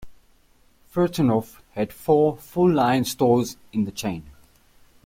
Fortunoff 0.91 1.59
had 1.75 1.93
four 1.93 2.35
full-line 2.37 3.05
stores 3.05 3.55
in 3.71 3.85
the 3.85 3.91
chain. 3.91 4.23